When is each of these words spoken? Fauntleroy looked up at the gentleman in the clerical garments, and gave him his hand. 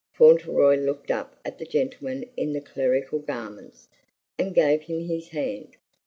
Fauntleroy 0.13 0.77
looked 0.77 1.11
up 1.11 1.39
at 1.45 1.59
the 1.59 1.65
gentleman 1.67 2.25
in 2.35 2.53
the 2.53 2.59
clerical 2.59 3.19
garments, 3.19 3.87
and 4.35 4.55
gave 4.55 4.81
him 4.81 5.01
his 5.05 5.27
hand. 5.27 5.77